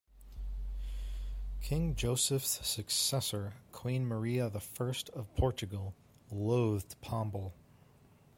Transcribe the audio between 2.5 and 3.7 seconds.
successor,